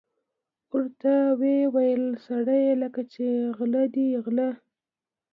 ورته 0.73 1.11
ویې 1.39 1.59
ویل: 1.73 2.03
سړیه 2.25 2.73
لکه 2.83 3.01
چې 3.13 3.25
غله 3.57 3.83
دي 3.95 4.07
غله. 4.25 4.49